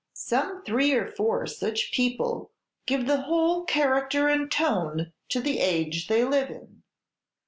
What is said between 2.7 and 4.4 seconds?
give the whole character